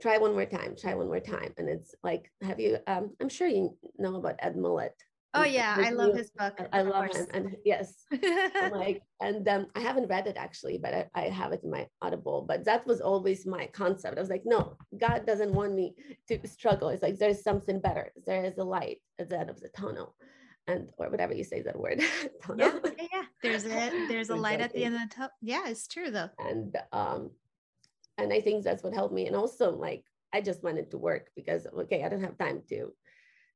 [0.00, 1.52] try one more time, try one more time.
[1.58, 4.98] And it's like, have you, um, I'm sure you know about Ed Mylett.
[5.34, 7.26] Oh And yeah i love his book I love him.
[7.32, 8.04] And yes,
[8.72, 11.86] like, and um, I haven't read it actually, but I, I have it in my
[12.02, 12.44] Audible.
[12.46, 14.16] But that was always my concept.
[14.16, 15.94] I was like, no, God doesn't want me
[16.28, 16.88] to struggle.
[16.88, 18.12] It's like there's something better.
[18.26, 20.14] There is a light at the end of the tunnel,
[20.66, 22.00] and or whatever you say that word.
[22.56, 23.22] yeah, yeah, yeah.
[23.42, 25.30] There's a there's a light at the end of the tunnel.
[25.42, 26.30] Yeah, it's true though.
[26.38, 27.30] and um,
[28.18, 29.26] and I think that's what helped me.
[29.26, 32.92] And also, like, I just wanted to work because okay, I don't have time to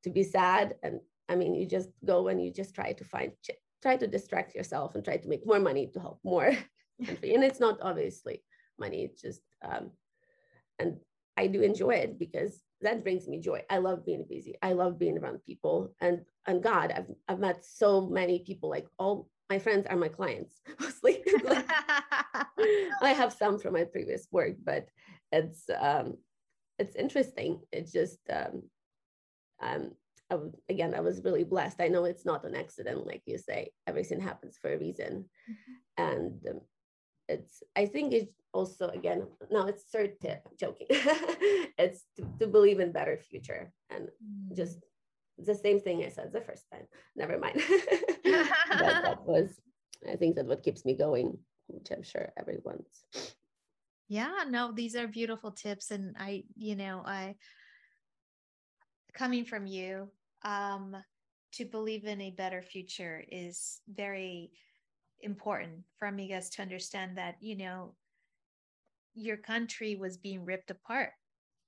[0.05, 0.75] to be sad.
[0.83, 3.33] And I mean, you just go and you just try to find
[3.83, 6.53] try to distract yourself and try to make more money to help more
[7.05, 7.35] country.
[7.35, 8.43] And it's not obviously
[8.79, 9.91] money, it's just um,
[10.79, 10.97] and
[11.37, 13.62] I do enjoy it because that brings me joy.
[13.68, 14.57] I love being busy.
[14.62, 15.95] I love being around people.
[16.01, 18.70] And and God, I've I've met so many people.
[18.70, 21.22] Like all my friends are my clients mostly.
[21.43, 21.68] Like,
[23.03, 24.89] I have some from my previous work, but
[25.33, 26.18] it's um,
[26.79, 27.61] it's interesting.
[27.72, 28.62] It's just um,
[29.61, 29.93] um,
[30.35, 31.80] I again, I was really blessed.
[31.80, 33.70] I know it's not an accident, like you say.
[33.87, 35.26] Everything happens for a reason,
[35.97, 36.61] and um,
[37.28, 37.62] it's.
[37.76, 40.47] I think it's also again now it's third tip.
[40.59, 44.09] Joking, it's to, to believe in better future and
[44.57, 44.78] just
[45.39, 46.87] the same thing I said the first time.
[47.16, 47.61] Never mind.
[48.24, 49.61] that, that was.
[50.11, 53.05] I think that what keeps me going, which I'm sure everyone's.
[54.09, 57.35] yeah no these are beautiful tips and i you know i
[59.14, 60.11] coming from you
[60.45, 60.97] um
[61.53, 64.51] to believe in a better future is very
[65.20, 67.95] important for amigas to understand that you know
[69.14, 71.11] your country was being ripped apart.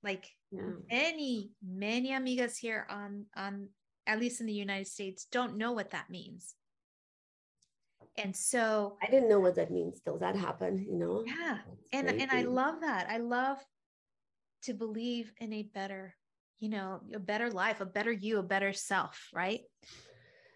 [0.03, 0.75] Like Yeah.
[0.91, 3.69] many many amigas here on on
[4.07, 6.55] at least in the united states don't know what that means.
[8.19, 11.23] And so I didn't know what that means till that happened, you know?
[11.27, 11.59] yeah.
[11.73, 13.09] It's and and i love that.
[13.11, 13.59] I love
[14.63, 16.15] to believe in a better
[16.61, 19.61] you know a better life a better you a better self right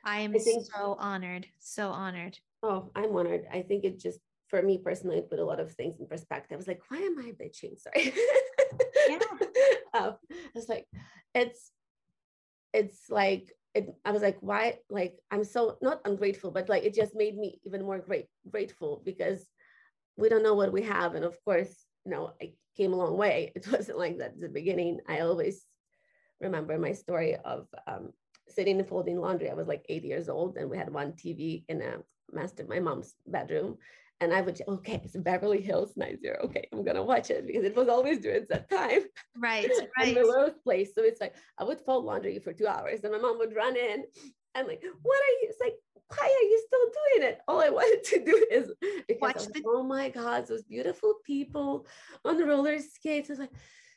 [0.05, 3.47] i am I think- so honored so honored Oh, I'm honored.
[3.51, 6.55] I think it just, for me personally, it put a lot of things in perspective.
[6.55, 7.79] I was like, why am I bitching?
[7.79, 8.13] Sorry.
[9.09, 9.19] Yeah.
[9.99, 10.87] um, I was like,
[11.35, 11.71] it's,
[12.75, 14.79] it's like it, I was like, why?
[14.91, 19.01] Like, I'm so not ungrateful, but like it just made me even more great grateful
[19.05, 19.47] because
[20.17, 21.15] we don't know what we have.
[21.15, 21.75] And of course,
[22.05, 23.53] you know, I came a long way.
[23.55, 25.01] It wasn't like that at the beginning.
[25.09, 25.65] I always
[26.41, 28.13] remember my story of um,
[28.49, 29.51] sitting and folding laundry.
[29.51, 31.99] I was like eight years old, and we had one TV in a
[32.33, 33.77] master my mom's bedroom.
[34.23, 36.41] And I would say, okay, it's Beverly Hills Nine Zero.
[36.45, 39.03] Okay, I'm gonna watch it because it was always during that time.
[39.37, 40.09] Right, right.
[40.09, 40.91] in Melrose Place.
[40.95, 43.77] So it's like I would fold laundry for two hours, and my mom would run
[43.77, 44.05] in
[44.55, 45.49] and like, what are you?
[45.49, 45.75] It's like,
[46.09, 46.87] why are you still
[47.21, 47.41] doing it?
[47.47, 48.71] All I wanted to do is
[49.21, 51.87] watch the- oh my God, those beautiful people
[52.25, 53.31] on the roller skates.
[53.31, 53.53] It's like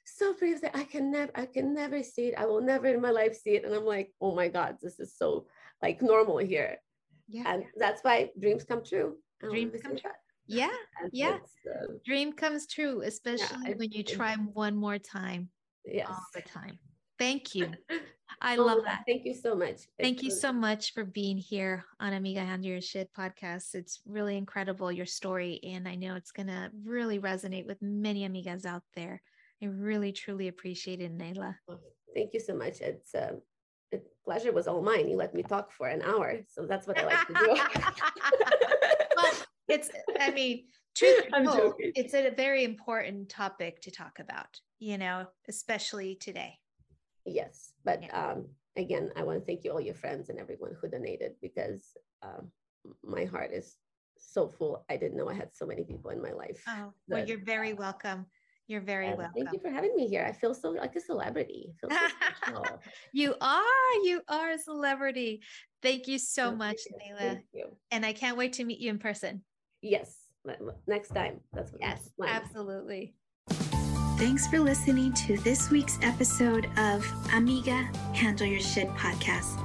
[0.06, 0.60] so pretty.
[0.62, 2.36] Like, I can never, I can never see it.
[2.38, 3.66] I will never in my life see it.
[3.66, 5.48] And I'm like, oh my God, this is so
[5.82, 6.78] like normal here.
[7.28, 7.44] Yeah.
[7.48, 9.18] And that's why dreams come true.
[9.42, 10.12] Dreams come true.
[10.48, 10.70] Yeah.
[11.02, 11.38] And yeah.
[11.70, 15.50] Uh, Dream comes true, especially yeah, when you try one more time.
[15.86, 16.08] Yes.
[16.10, 16.80] All the time.
[17.20, 17.72] Thank you.
[18.42, 19.04] I oh, love that.
[19.08, 19.82] Thank you so much.
[20.00, 23.76] Thank it's you so much for being here on Amiga Handle Your Shit podcast.
[23.76, 25.60] It's really incredible, your story.
[25.64, 29.22] And I know it's going to really resonate with many amigas out there.
[29.64, 31.56] I really, truly appreciate it, Nayla.
[32.14, 32.82] thank you so much.
[32.82, 33.36] It's uh,
[33.94, 35.08] the pleasure was all mine.
[35.08, 36.40] You let me talk for an hour.
[36.50, 37.48] So that's what I like to do.
[39.16, 39.34] well,
[39.70, 39.90] it's,
[40.20, 41.24] I mean, truth
[41.80, 46.58] it's a very important topic to talk about, you know, especially today.
[47.26, 47.72] Yes.
[47.86, 48.32] But yeah.
[48.32, 51.96] um, again, I want to thank you, all your friends and everyone who donated because
[52.22, 52.52] um,
[53.02, 53.78] my heart is
[54.18, 54.84] so full.
[54.90, 56.62] I didn't know I had so many people in my life.
[56.68, 58.26] Oh, well, that, you're very welcome.
[58.68, 59.32] You're very welcome.
[59.36, 60.26] Thank you for having me here.
[60.26, 61.74] I feel so like a celebrity.
[61.82, 61.90] So
[63.14, 63.62] you are.
[64.04, 65.42] You are a celebrity.
[65.82, 67.16] Thank you so thank much, you.
[67.16, 67.40] Nayla.
[67.92, 69.44] And I can't wait to meet you in person.
[69.82, 70.16] Yes.
[70.88, 71.42] Next time.
[71.54, 73.14] That's what yes, absolutely.
[74.18, 79.60] Thanks for listening to this week's episode of Amiga Handle Your Shit podcast.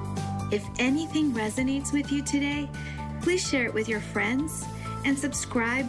[0.52, 2.68] If anything resonates with you today,
[3.22, 4.64] please share it with your friends
[5.04, 5.88] and subscribe,